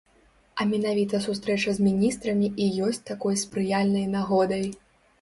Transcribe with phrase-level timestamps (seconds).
[0.63, 4.71] А менавіта сустрэча з міністрамі і ёсць такой спрыяльнай нагодай.